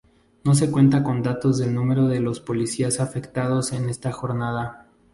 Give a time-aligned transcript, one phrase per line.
[0.45, 4.87] No se cuenta con datos del número de los policías afectados en esta jornada.